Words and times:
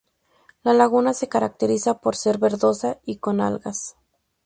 La 0.63 0.73
laguna 0.73 1.13
se 1.13 1.29
caracteriza 1.29 1.99
por 1.99 2.15
ser 2.15 2.39
verdosa 2.39 2.97
y 3.05 3.17
con 3.17 3.39
algas. 3.39 3.97